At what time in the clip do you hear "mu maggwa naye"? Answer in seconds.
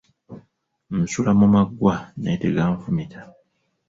1.39-2.37